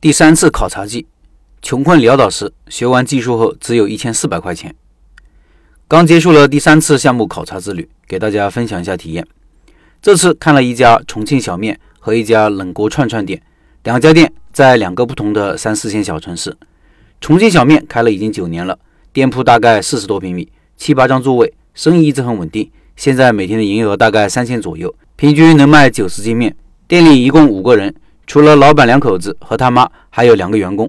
[0.00, 1.08] 第三次考察季，
[1.60, 4.72] 穷困潦倒时，学完技术后只有一千四百块钱。
[5.88, 9.26] 刚结束了第三次项目考察之旅，给大家分享一下体验。
[10.00, 13.42] 这次看了一家重庆小面和一家冷锅串串店，
[13.82, 16.56] 两家店在两个不同的三四线小城市。
[17.20, 18.78] 重庆小面开了已经九年了，
[19.12, 22.70] 店铺大概四十多平米，七八张座位，生意一直很稳定。
[22.94, 26.54] 现在每天的营业额大概三千左右，平均能卖九十斤面。
[26.86, 27.92] 店里一共五个人。
[28.28, 30.88] 除了老板两口子和他妈，还有两个员工。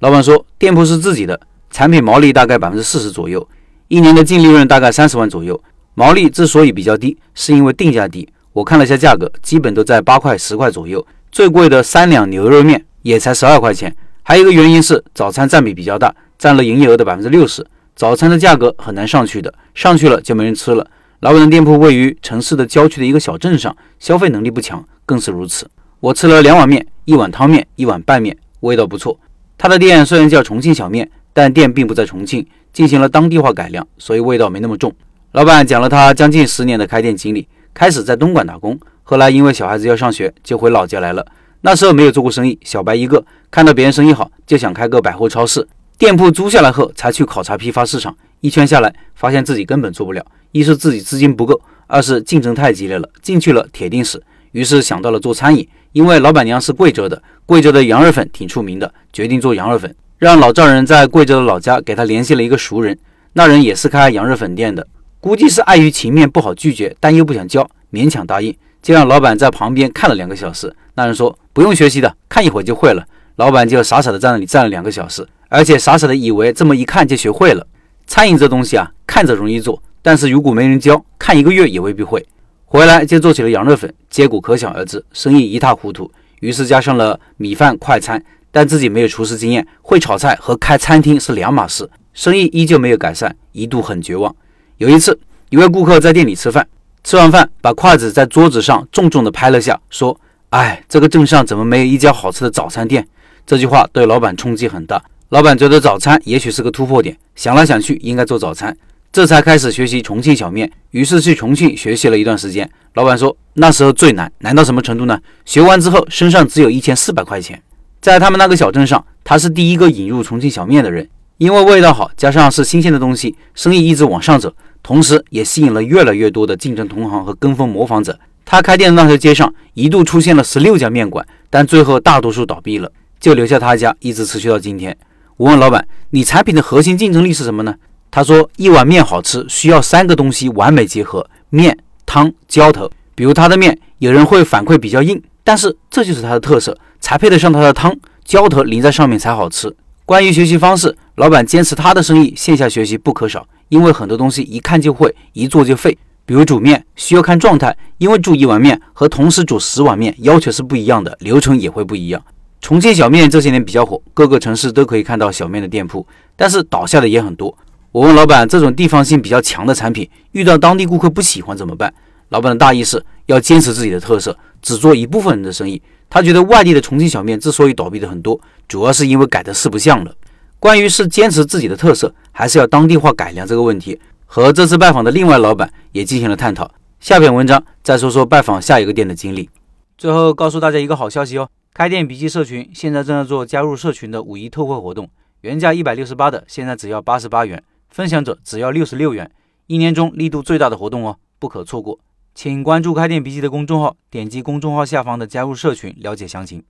[0.00, 3.48] 老板说，店铺是自己的，产品毛利大概百分之四十左右，
[3.86, 5.62] 一年的净利润大概三十万左右。
[5.94, 8.28] 毛利之所以比较低，是因为定价低。
[8.52, 13.94] 我看了一下价格，基本都在八块、十块左右，最贵的三两牛肉面也才十二块钱。
[14.24, 17.64] 还有一个原因是早餐占比比较大，占了营业额的百分之六十。
[17.94, 20.84] 早餐的价格很难上去的，上去了就没人吃了。
[21.20, 25.70] 老板的店铺位于城市的郊区的一个小镇上，消费能力不强，更是如此。
[26.02, 29.16] 我吃了两碗面，一碗汤面，一碗拌面，味道不错。
[29.56, 34.92] 他的店虽然叫重庆小面，但店并不在重庆，进行了当地化改良，所以味道没那么重。
[35.30, 41.24] 老板讲了他将近十年的开店经历，开始在东莞打工，后来因为小孩子要上学，就回老家来了。
[41.60, 45.68] 那时候没有做过生意，小白一个，看到别人生意好，就想开个百货超市。
[45.96, 54.20] 店铺租下来后，才去考察批发市场，一圈下来，发现自己根本做不了，一是自己资金不够，二是竞争太激烈了，进去了铁定死。
[54.50, 55.68] 于是想到了做餐饮。
[55.92, 59.94] 因为老板娘是贵州的，贵州的羊肉粉挺出名的，决定做羊肉粉。
[60.18, 62.96] 让老丈人在贵州的老家给他联系了一个熟人，
[63.34, 64.86] 那人也是开羊肉粉店的，
[65.20, 68.54] 估计是碍于情面不好拒绝，但又不想教，勉强答应。
[68.80, 70.74] 就让老板在旁边看了两个小时。
[70.94, 73.04] 那人说不用学习的，看一会儿就会了。
[73.36, 77.66] 老板就傻傻的在那里站了两个小时，而且傻傻的以为这么一看就学会了。
[78.06, 82.24] 餐饮这东西啊，看着容易做，但是如果没人教，看一个月也未必会。
[82.72, 86.10] 回来就做起了羊肉粉，结果可想而知，生意一塌糊涂。
[86.40, 94.34] 于是加上了米饭快餐，但自己没有厨师经验，会炒菜和开餐厅是两码事，生意依旧没有改善，一度很绝望。
[94.78, 96.66] 有一次，一位顾客在店里吃饭，
[97.04, 100.18] 吃完饭把筷子在桌子上重重的拍了下，说
[100.48, 103.06] ：“哎，这个镇上怎么没有一家好吃的早餐店？”
[103.46, 105.04] 这句话对老板冲击很大。
[105.28, 108.74] 老板觉得早餐也许是个突破点，想来想去，应该做早餐。
[109.12, 112.66] 这才开始学习重庆小面，于是去重庆学习了一段时间。
[112.94, 115.20] 老板说那时候最难，难到什么程度呢？
[115.44, 117.62] 学完之后身上只有一千四百块钱。
[118.00, 121.06] 在他们那个小镇上，他是第一个引入重庆小面的人，
[121.36, 124.50] 因为味道好，加上是新鲜的东西，生意一直往上走，
[124.82, 128.18] 同时也吸引了越来越多的竞争同行和跟风模仿者。
[128.46, 132.90] 他开店的那条街上一度出现了十六家面馆，但最后大多数倒闭了，
[133.20, 134.96] 就留下他家，一直持续到今天。
[135.36, 137.74] 我问老板，你产品的核心竞争力是什么呢？
[138.14, 141.74] 他说：“一碗面好吃，需要三个东西完美结合：面、
[142.04, 142.88] 汤、浇头。
[143.14, 147.90] 比如他的面，有人会反馈比较硬，但是这就是他的特色，才配得上他的汤。
[148.22, 149.74] 浇头淋在上面才好吃。
[150.04, 155.96] 关于学习方式，老板坚持他的生意线下学习不可少，因为很多东西一看就会，一做就废。
[156.26, 162.22] 比如煮面需要看状态，因为煮一碗面和同时煮十碗面要求是不一样的，流程也会不一样。
[162.60, 166.06] 重庆小面这些年比较火，各个城市都可以看到小面的店铺，
[166.36, 167.56] 但是倒下的也很多。”
[167.92, 171.92] 我问老板，这种地方性比较强的产品，遇到当地顾客不喜欢怎么办？
[172.30, 175.80] 老板的大意是要坚持自己的特色，只做一部分人的生意。
[176.08, 180.14] 他觉得外地的重庆小面之所以倒闭的很多，主要是因为改的四不像了。
[180.58, 186.70] 关于是坚持自己的特色，还是要当地化改良这个问题，和这次拜访的另外老板也进行了探讨。
[186.98, 189.50] 下篇文章再说说拜访下一个店的经历。
[189.98, 195.10] 最后告诉大家一个好消息哦，开店笔记社群现在正在做加入社群的五一特惠活动，
[195.42, 197.62] 原价一百六十八的，现在只要八十八元。
[197.92, 199.30] 分享者只要六十六元，
[199.66, 202.00] 一年中力度最大的活动哦，不可错过。
[202.34, 206.64] 请关注开店笔记的公众号，点击公众号下方的加入社群了解详情。